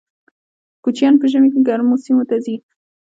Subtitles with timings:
[0.83, 2.55] کوچیان په ژمي کې ګرمو سیمو ته ځي